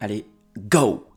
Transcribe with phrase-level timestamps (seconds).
[0.00, 1.08] Allez, go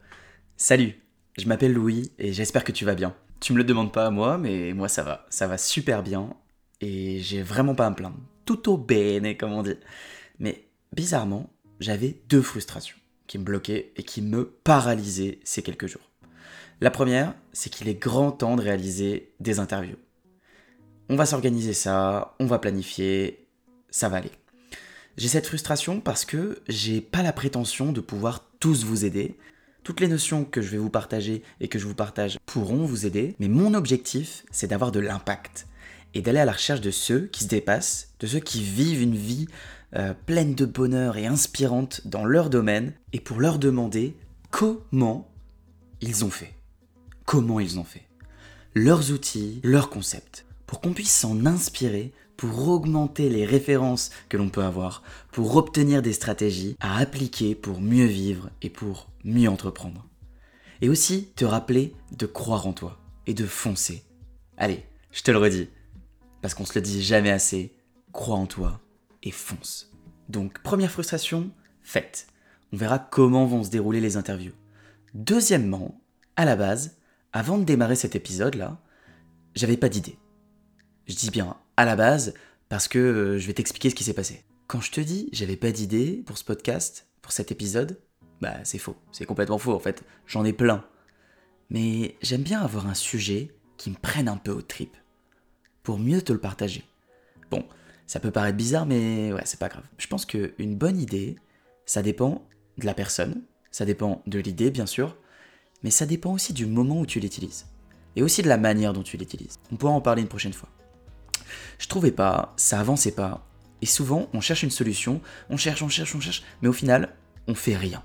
[0.57, 0.99] Salut,
[1.37, 3.15] je m'appelle Louis et j'espère que tu vas bien.
[3.39, 5.27] Tu me le demandes pas à moi, mais moi ça va.
[5.29, 6.33] Ça va super bien
[6.79, 8.17] et j'ai vraiment pas à me plaindre.
[8.43, 9.77] Tutto bene, comme on dit.
[10.39, 12.97] Mais bizarrement, j'avais deux frustrations
[13.27, 16.09] qui me bloquaient et qui me paralysaient ces quelques jours.
[16.79, 19.99] La première, c'est qu'il est grand temps de réaliser des interviews.
[21.07, 23.47] On va s'organiser ça, on va planifier,
[23.91, 24.31] ça va aller.
[25.17, 29.35] J'ai cette frustration parce que j'ai pas la prétention de pouvoir tous vous aider.
[29.83, 33.05] Toutes les notions que je vais vous partager et que je vous partage pourront vous
[33.05, 35.67] aider, mais mon objectif, c'est d'avoir de l'impact
[36.13, 39.15] et d'aller à la recherche de ceux qui se dépassent, de ceux qui vivent une
[39.15, 39.47] vie
[39.95, 44.15] euh, pleine de bonheur et inspirante dans leur domaine, et pour leur demander
[44.51, 45.29] comment
[45.99, 46.53] ils ont fait.
[47.25, 48.03] Comment ils ont fait.
[48.75, 54.47] Leurs outils, leurs concepts, pour qu'on puisse s'en inspirer pour augmenter les références que l'on
[54.47, 55.03] peut avoir,
[55.33, 60.07] pour obtenir des stratégies à appliquer pour mieux vivre et pour mieux entreprendre.
[60.79, 62.97] Et aussi te rappeler de croire en toi
[63.27, 64.05] et de foncer.
[64.55, 65.67] Allez, je te le redis,
[66.41, 67.75] parce qu'on se le dit jamais assez,
[68.13, 68.79] crois en toi
[69.23, 69.91] et fonce.
[70.29, 71.51] Donc première frustration,
[71.83, 72.27] faite.
[72.71, 74.53] On verra comment vont se dérouler les interviews.
[75.15, 75.99] Deuxièmement,
[76.37, 76.95] à la base,
[77.33, 78.79] avant de démarrer cet épisode-là,
[79.53, 80.17] j'avais pas d'idée.
[81.11, 82.33] Je dis bien à la base
[82.69, 84.45] parce que euh, je vais t'expliquer ce qui s'est passé.
[84.67, 87.99] Quand je te dis j'avais pas d'idée pour ce podcast, pour cet épisode,
[88.39, 90.85] bah c'est faux, c'est complètement faux en fait, j'en ai plein.
[91.69, 94.95] Mais j'aime bien avoir un sujet qui me prenne un peu aux tripes,
[95.83, 96.85] pour mieux te le partager.
[97.49, 97.65] Bon,
[98.07, 99.83] ça peut paraître bizarre, mais ouais, c'est pas grave.
[99.97, 101.35] Je pense qu'une bonne idée,
[101.85, 105.17] ça dépend de la personne, ça dépend de l'idée bien sûr,
[105.83, 107.65] mais ça dépend aussi du moment où tu l'utilises,
[108.15, 109.59] et aussi de la manière dont tu l'utilises.
[109.73, 110.69] On pourra en parler une prochaine fois.
[111.79, 113.45] Je trouvais pas, ça avançait pas.
[113.81, 117.15] Et souvent, on cherche une solution, on cherche, on cherche, on cherche, mais au final,
[117.47, 118.03] on fait rien.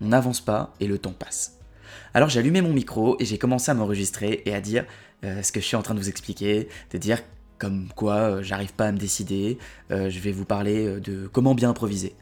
[0.00, 1.58] On n'avance pas et le temps passe.
[2.14, 4.84] Alors j'ai allumé mon micro et j'ai commencé à m'enregistrer et à dire
[5.24, 7.20] euh, ce que je suis en train de vous expliquer, de dire
[7.58, 9.58] comme quoi euh, j'arrive pas à me décider,
[9.90, 12.14] euh, je vais vous parler de comment bien improviser.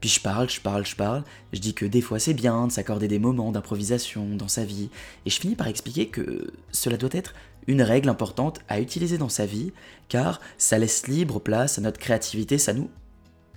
[0.00, 2.72] Puis je parle, je parle, je parle, je dis que des fois c'est bien de
[2.72, 4.90] s'accorder des moments d'improvisation dans sa vie,
[5.24, 7.34] et je finis par expliquer que cela doit être
[7.66, 9.72] une règle importante à utiliser dans sa vie,
[10.08, 12.90] car ça laisse libre place à notre créativité, ça nous...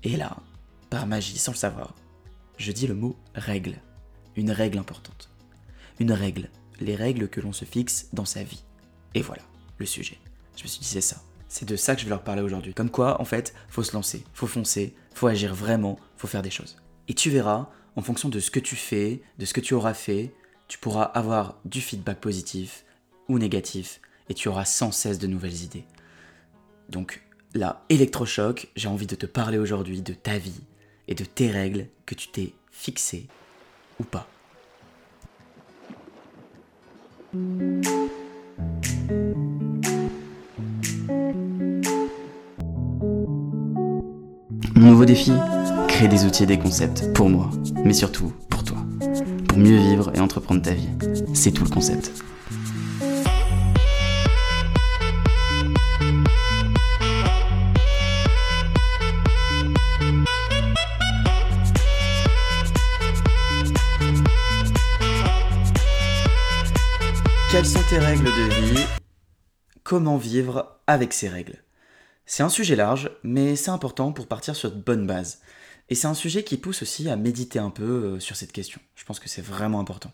[0.03, 0.37] Et là,
[0.89, 1.93] par magie, sans le savoir,
[2.57, 3.75] je dis le mot règle.
[4.35, 5.29] Une règle importante.
[5.99, 6.49] Une règle.
[6.79, 8.63] Les règles que l'on se fixe dans sa vie.
[9.13, 9.43] Et voilà,
[9.77, 10.17] le sujet.
[10.55, 11.21] Je me suis dit c'est ça.
[11.47, 12.73] C'est de ça que je vais leur parler aujourd'hui.
[12.73, 16.51] Comme quoi, en fait, faut se lancer, faut foncer, faut agir vraiment, faut faire des
[16.51, 16.77] choses.
[17.07, 19.95] Et tu verras, en fonction de ce que tu fais, de ce que tu auras
[19.95, 20.33] fait,
[20.67, 22.85] tu pourras avoir du feedback positif,
[23.29, 25.85] ou négatif, et tu auras sans cesse de nouvelles idées.
[26.89, 27.21] Donc
[27.53, 30.61] là, électrochoc, j'ai envie de te parler aujourd'hui de ta vie
[31.07, 33.27] et de tes règles que tu t'es fixées
[33.99, 34.27] ou pas.
[44.75, 45.31] Mon nouveau défi
[45.87, 47.49] Créer des outils et des concepts pour moi,
[47.83, 48.77] mais surtout pour toi.
[49.47, 50.89] Pour mieux vivre et entreprendre ta vie.
[51.33, 52.11] C'est tout le concept.
[67.59, 68.85] Quelles sont tes règles de vie?
[69.83, 71.61] Comment vivre avec ces règles?
[72.25, 75.41] C'est un sujet large, mais c'est important pour partir sur de bonnes bases.
[75.89, 78.79] Et c'est un sujet qui pousse aussi à méditer un peu euh, sur cette question.
[78.95, 80.13] Je pense que c'est vraiment important.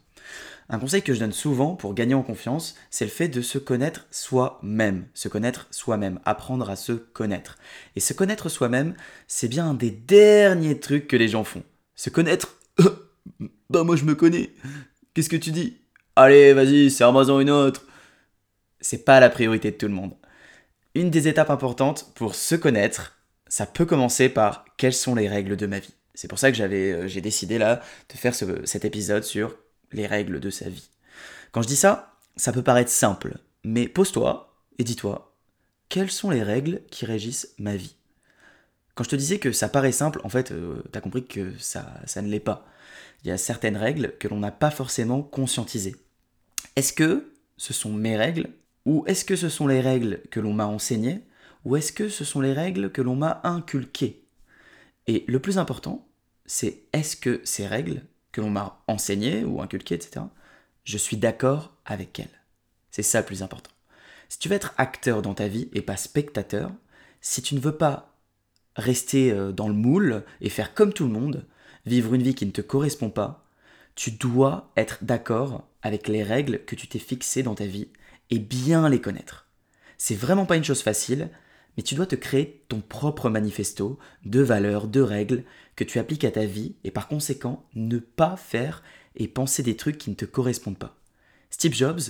[0.69, 3.59] Un conseil que je donne souvent pour gagner en confiance, c'est le fait de se
[3.59, 5.05] connaître soi-même.
[5.13, 7.59] Se connaître soi-même, apprendre à se connaître.
[7.95, 8.95] Et se connaître soi-même,
[9.27, 11.61] c'est bien un des derniers trucs que les gens font.
[11.93, 12.57] Se connaître
[13.69, 14.49] Bah moi je me connais.
[15.13, 15.84] Qu'est-ce que tu dis?
[16.17, 17.85] Allez, vas-y, serre-moi-en une autre.
[18.79, 20.13] C'est pas la priorité de tout le monde.
[20.93, 23.17] Une des étapes importantes pour se connaître,
[23.47, 25.93] ça peut commencer par quelles sont les règles de ma vie.
[26.13, 29.57] C'est pour ça que j'avais, euh, j'ai décidé là de faire cet épisode sur
[29.91, 30.89] les règles de sa vie.
[31.51, 35.35] Quand je dis ça, ça peut paraître simple, mais pose-toi et dis-toi,
[35.89, 37.97] quelles sont les règles qui régissent ma vie?
[38.93, 41.85] Quand je te disais que ça paraît simple, en fait, euh, t'as compris que ça,
[42.05, 42.65] ça ne l'est pas.
[43.25, 45.97] Il y a certaines règles que l'on n'a pas forcément conscientisées.
[46.75, 48.49] Est-ce que ce sont mes règles
[48.85, 51.21] ou est-ce que ce sont les règles que l'on m'a enseignées
[51.63, 54.25] ou est-ce que ce sont les règles que l'on m'a inculquées?
[55.07, 56.07] Et le plus important,
[56.45, 60.25] c'est est-ce que ces règles que l'on m'a enseignées ou inculquées, etc.,
[60.83, 62.41] je suis d'accord avec elles?
[62.91, 63.71] C'est ça le plus important.
[64.29, 66.71] Si tu veux être acteur dans ta vie et pas spectateur,
[67.21, 68.13] si tu ne veux pas
[68.75, 71.45] rester euh, dans le moule et faire comme tout le monde,
[71.85, 73.44] vivre une vie qui ne te correspond pas,
[73.95, 77.89] Tu dois être d'accord avec les règles que tu t'es fixées dans ta vie
[78.29, 79.47] et bien les connaître.
[79.97, 81.29] C'est vraiment pas une chose facile,
[81.77, 85.43] mais tu dois te créer ton propre manifesto de valeurs, de règles
[85.75, 88.83] que tu appliques à ta vie et par conséquent ne pas faire
[89.15, 90.97] et penser des trucs qui ne te correspondent pas.
[91.49, 92.01] Steve Jobs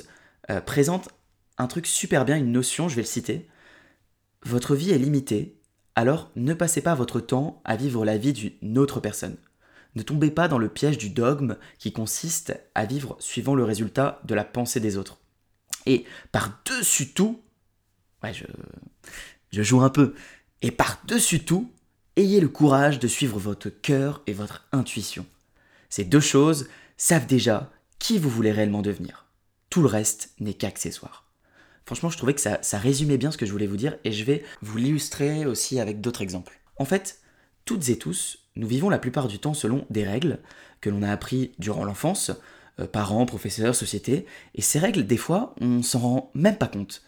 [0.49, 1.09] euh, présente
[1.57, 3.47] un truc super bien, une notion, je vais le citer.
[4.43, 5.59] Votre vie est limitée,
[5.95, 9.37] alors ne passez pas votre temps à vivre la vie d'une autre personne.
[9.95, 14.19] Ne tombez pas dans le piège du dogme qui consiste à vivre suivant le résultat
[14.25, 15.17] de la pensée des autres.
[15.85, 17.41] Et par-dessus tout,
[18.23, 18.45] ouais, je,
[19.51, 20.15] je joue un peu,
[20.61, 21.71] et par-dessus tout,
[22.17, 25.25] ayez le courage de suivre votre cœur et votre intuition.
[25.89, 29.25] Ces deux choses savent déjà qui vous voulez réellement devenir.
[29.69, 31.25] Tout le reste n'est qu'accessoire.
[31.85, 34.11] Franchement, je trouvais que ça, ça résumait bien ce que je voulais vous dire et
[34.11, 36.59] je vais vous l'illustrer aussi avec d'autres exemples.
[36.77, 37.19] En fait,
[37.65, 40.39] toutes et tous, nous vivons la plupart du temps selon des règles
[40.81, 42.31] que l'on a appris durant l'enfance,
[42.79, 47.01] euh, parents, professeurs, société, et ces règles, des fois, on s'en rend même pas compte.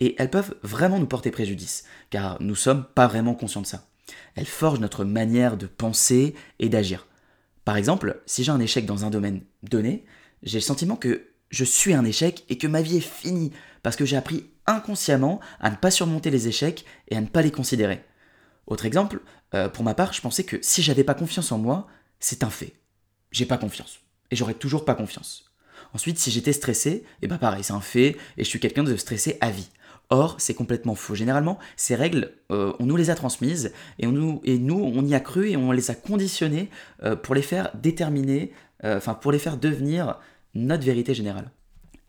[0.00, 3.88] Et elles peuvent vraiment nous porter préjudice, car nous sommes pas vraiment conscients de ça.
[4.34, 7.06] Elles forgent notre manière de penser et d'agir.
[7.64, 10.04] Par exemple, si j'ai un échec dans un domaine donné,
[10.42, 13.96] j'ai le sentiment que je suis un échec et que ma vie est finie, parce
[13.96, 17.50] que j'ai appris inconsciemment à ne pas surmonter les échecs et à ne pas les
[17.50, 18.04] considérer.
[18.66, 19.20] Autre exemple,
[19.54, 21.86] euh, pour ma part, je pensais que si j'avais pas confiance en moi,
[22.20, 22.74] c'est un fait.
[23.30, 24.00] J'ai pas confiance.
[24.30, 25.52] Et j'aurais toujours pas confiance.
[25.94, 28.84] Ensuite, si j'étais stressé, et eh ben pareil, c'est un fait, et je suis quelqu'un
[28.84, 29.68] de stressé à vie.
[30.10, 31.14] Or, c'est complètement faux.
[31.14, 35.14] Généralement, ces règles, euh, on nous les a transmises, et, on nous, nous, on y
[35.14, 36.70] a cru, et on les a conditionnées
[37.02, 38.52] euh, pour les faire déterminer,
[38.84, 40.18] enfin, pour les faire devenir
[40.54, 41.50] notre vérité générale.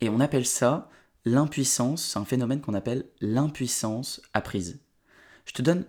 [0.01, 0.89] Et on appelle ça
[1.25, 4.79] l'impuissance, c'est un phénomène qu'on appelle l'impuissance apprise.
[5.45, 5.85] Je te donne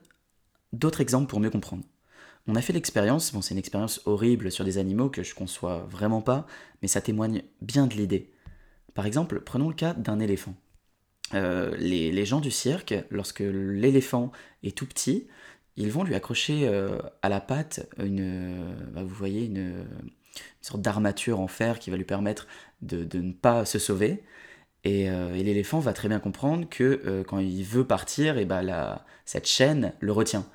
[0.75, 1.85] d'autres exemples pour mieux comprendre.
[2.47, 5.87] On a fait l'expérience, bon c'est une expérience horrible sur des animaux que je conçois
[5.91, 6.47] vraiment pas,
[6.83, 8.31] mais ça témoigne bien de l'idée.
[8.95, 10.55] Par exemple, prenons le cas d'un éléphant.
[11.33, 14.31] Euh, les, gens du cirque, lorsque l'éléphant
[14.63, 15.27] est tout petit,
[15.77, 19.87] ils vont lui accrocher euh, à la patte une, bah, vous voyez, une,
[20.61, 22.47] sorte d'armature en fer qui va lui permettre
[22.83, 24.23] de, ne pas se sauver.
[24.87, 29.05] Euh, et, l'éléphant va très bien comprendre que quand il veut partir, et bah, la,
[29.25, 30.47] cette chaîne le retient.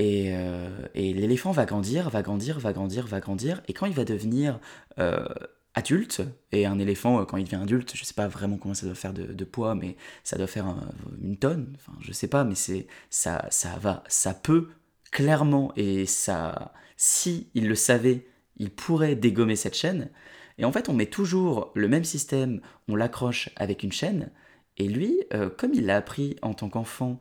[0.00, 3.62] Euh, et, l'éléphant va grandir, va grandir, va grandir, va grandir.
[3.68, 4.58] Et quand il va devenir
[4.98, 5.26] euh,
[5.74, 8.74] adulte, et un éléphant, euh, quand il devient adulte, je ne sais pas vraiment comment
[8.74, 10.74] ça doit faire de, poids, mais ça doit faire
[11.20, 11.74] une tonne.
[11.76, 12.54] Enfin, je sais pas, mais
[13.10, 14.68] ça, ça va, ça peut
[15.10, 20.10] clairement, et ça, si il le savait, il pourrait dégommer cette chaîne.
[20.58, 24.30] Et en fait, on met toujours le même système, on l'accroche avec une chaîne.
[24.78, 25.20] Et lui,
[25.58, 27.20] comme il l'a appris en tant qu'enfant,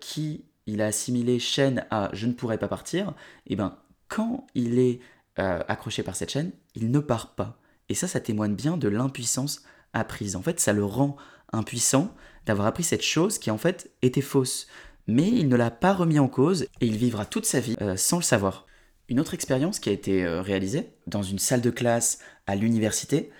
[0.00, 3.08] qui il a assimilé chaîne à je ne pourrais pas partir,
[3.46, 3.78] et eh ben
[4.08, 5.00] quand il est
[5.38, 7.58] euh, accroché par cette chaîne, il ne part pas.
[7.88, 9.62] Et ça, ça témoigne bien de l'impuissance
[9.92, 10.36] apprise.
[10.36, 11.16] En fait, ça le rend
[11.52, 12.12] impuissant
[12.46, 14.66] d'avoir appris cette chose qui en fait était fausse.
[15.06, 17.96] Mais il ne l'a pas remis en cause et il vivra toute sa vie euh,
[17.96, 18.66] sans le savoir.
[19.08, 23.30] Une autre expérience qui a été euh, réalisée dans une salle de classe à l'université,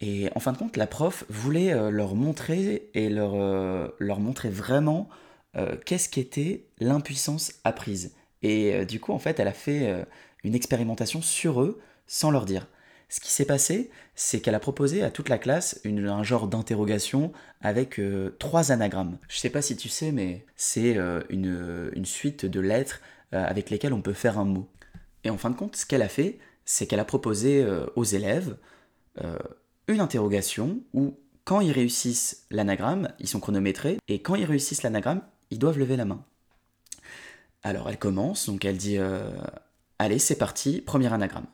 [0.00, 3.34] et en fin de compte, la prof voulait leur montrer et leur,
[3.98, 5.10] leur montrer vraiment
[5.56, 8.14] euh, qu'est-ce qu'était l'impuissance apprise.
[8.42, 10.04] Et euh, du coup, en fait, elle a fait euh,
[10.44, 12.68] une expérimentation sur eux sans leur dire.
[13.08, 17.32] Ce qui s'est passé, c'est qu'elle a proposé à toute la classe un genre d'interrogation
[17.60, 18.00] avec
[18.38, 19.18] trois anagrammes.
[19.28, 20.96] Je sais pas si tu sais, mais c'est
[21.28, 23.00] une, suite de lettres
[23.32, 24.68] avec lesquelles on peut faire un mot.
[25.24, 27.66] Et en fin de compte, ce qu'elle a fait, c'est qu'elle a proposé
[27.96, 28.56] aux élèves
[29.88, 35.22] une interrogation où, quand ils réussissent l'anagramme, ils sont chronométrés, et quand ils réussissent l'anagramme,
[35.50, 36.24] ils doivent lever la main.
[37.62, 39.30] Alors elle commence, donc elle dit euh,
[39.98, 41.46] Allez, c'est parti, premier anagramme.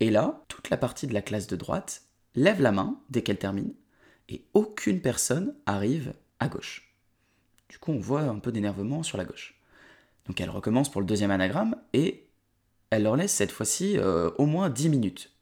[0.00, 2.02] Et là, toute la partie de la classe de droite
[2.34, 3.74] lève la main dès qu'elle termine,
[4.28, 6.94] et aucune personne arrive à gauche.
[7.68, 9.60] Du coup, on voit un peu d'énervement sur la gauche.
[10.26, 12.26] Donc elle recommence pour le deuxième anagramme, et
[12.90, 15.32] elle leur laisse cette fois-ci euh, au moins 10 minutes.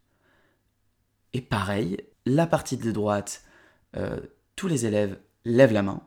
[1.32, 3.44] Et pareil, la partie de droite,
[3.96, 4.20] euh,
[4.56, 6.02] tous les élèves lèvent la main,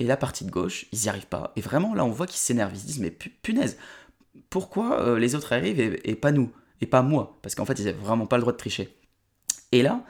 [0.00, 1.52] et la partie de gauche, ils n'y arrivent pas.
[1.56, 2.72] Et vraiment, là, on voit qu'ils s'énervent.
[2.74, 3.76] Ils se disent, mais punaise,
[4.48, 7.38] pourquoi euh, les autres arrivent et, pas nous Et pas moi?
[7.42, 8.96] Parce qu'en fait, ils n'avaient vraiment pas le droit de tricher.
[9.72, 10.02] Et là,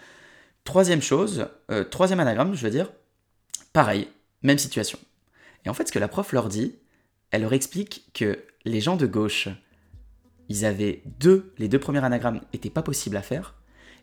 [0.62, 2.92] troisième chose, euh, troisième anagramme, je veux dire,
[3.72, 4.06] pareil,
[4.42, 4.98] même situation.
[5.64, 6.76] Et en fait, ce que la prof leur dit,
[7.32, 9.48] elle leur explique que les gens de gauche,
[10.48, 13.56] ils avaient deux, les deux premiers anagrammes n'étaient pas possibles à faire,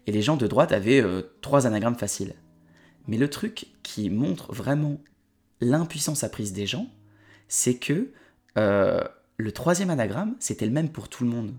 [0.06, 2.36] et les gens de droite avaient euh, trois anagrammes faciles.
[3.08, 5.00] Mais le truc qui montre vraiment
[5.62, 6.88] l'impuissance apprise des gens,
[7.48, 8.12] c'est que
[8.58, 9.04] euh,
[9.38, 11.54] le troisième anagramme, c'était le même pour tout le monde.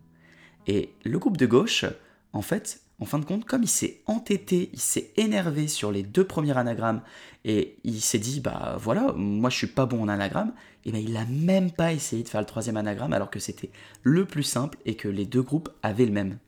[0.66, 1.84] Et le groupe de gauche,
[2.32, 6.02] en fait, en fin de compte, comme il s'est entêté, il s'est énervé sur les
[6.02, 7.00] deux premiers anagrammes
[7.44, 10.52] et il s'est dit bah voilà, moi je suis pas bon en anagramme,
[10.84, 13.70] et ben il a même pas essayé de faire le troisième anagramme alors que c'était
[14.02, 16.38] le plus simple et que les deux groupes avaient le même.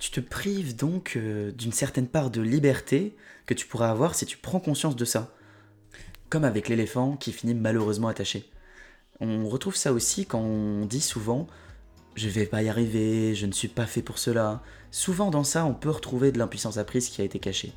[0.00, 3.16] Tu te prives donc euh, d'une certaine part de liberté
[3.46, 5.32] que tu pourras avoir si tu prends conscience de ça.
[6.30, 8.50] Comme avec l'éléphant qui finit malheureusement attaché.
[9.20, 11.48] On retrouve ça aussi quand on dit souvent
[12.18, 14.60] je vais pas y arriver, je ne suis pas fait pour cela.
[14.90, 17.72] Souvent dans ça, on peut retrouver de l'impuissance apprise qui a été cachée.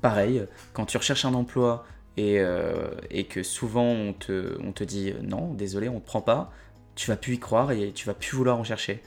[0.00, 1.84] Pareil, quand tu recherches un emploi
[2.16, 2.90] et, euh,
[3.28, 6.52] que souvent on te, dit non, désolé, on te prend pas,
[6.94, 9.02] tu vas plus y croire et tu vas plus vouloir en chercher.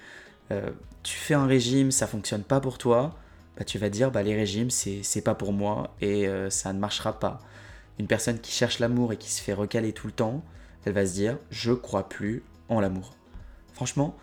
[0.51, 0.71] Euh,
[1.03, 3.15] tu fais un régime, ça fonctionne pas pour toi,
[3.57, 6.79] bah, tu vas dire bah, les régimes c'est pas pour moi et euh, ça ne
[6.79, 7.39] marchera pas.
[7.99, 10.43] Une personne qui cherche l'amour et qui se fait recaler tout le temps,
[10.85, 13.13] elle va se dire je crois plus en l'amour.
[13.73, 14.15] Franchement,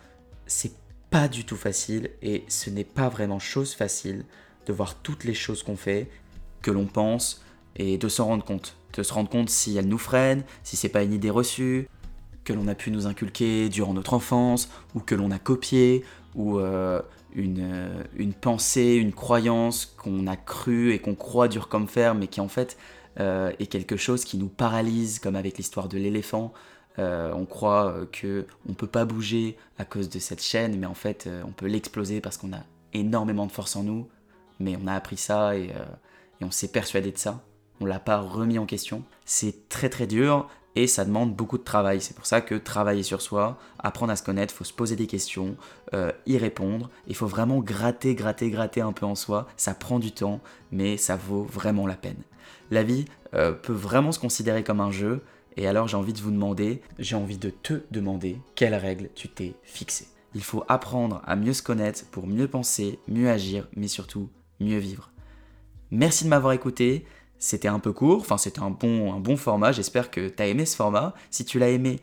[0.45, 0.73] c'est
[1.09, 4.25] pas du tout facile et ce n'est pas vraiment chose facile
[4.65, 6.09] de voir toutes les choses qu'on fait,
[6.61, 7.43] que l'on pense
[7.75, 8.75] et de s'en rendre compte.
[8.93, 11.87] De se rendre compte si elles nous freinent, si c'est pas une idée reçue,
[12.43, 16.03] que l'on a pu nous inculquer durant notre enfance, ou que l'on a copié,
[16.35, 17.01] ou euh,
[17.35, 22.15] une, euh, une, pensée, une croyance qu'on a cru et qu'on croit dur comme fer,
[22.15, 22.77] mais qui en fait
[23.17, 26.53] est quelque chose qui nous paralyse, comme avec l'histoire de l'éléphant.
[26.99, 30.85] Euh, on croit euh, que on peut pas bouger à cause de cette chaîne, mais
[30.85, 34.07] en fait, euh, on peut l'exploser parce qu'on a énormément de force en nous.
[34.59, 35.71] Mais on a appris ça et,
[36.41, 37.41] on s'est persuadé de ça.
[37.79, 39.03] On l'a pas remis en question.
[39.23, 42.01] C'est très très dur et ça demande beaucoup de travail.
[42.01, 45.07] C'est pour ça que travailler sur soi, apprendre à se connaître, faut se poser des
[45.07, 45.55] questions,
[46.25, 46.89] y répondre.
[47.07, 49.47] Il faut vraiment gratter, gratter, gratter un peu en soi.
[49.57, 52.21] Ça prend du temps, mais ça vaut vraiment la peine.
[52.71, 55.21] La vie peut vraiment se considérer comme un jeu
[55.57, 59.29] et alors j'ai envie de vous demander, j'ai envie de te demander quelles règles tu
[59.29, 60.07] t'es fixées?
[60.33, 64.79] Il faut apprendre à mieux se connaître pour mieux penser, mieux agir, mais surtout mieux
[64.79, 65.11] vivre.
[65.91, 67.05] Merci de m'avoir écouté.
[67.43, 69.73] C'était un peu court, enfin c'était un bon, format.
[69.73, 71.13] J'espère que tu as aimé ce format.
[71.29, 71.99] Si tu l'as aimé,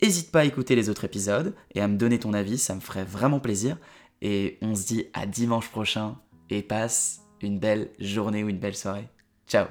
[0.00, 2.78] n'hésite pas à écouter les autres épisodes et à me donner ton avis, ça me
[2.78, 3.78] ferait vraiment plaisir.
[4.22, 6.18] Et on se dit à dimanche prochain
[6.50, 9.08] et passe une belle journée ou une belle soirée.
[9.48, 9.66] Ciao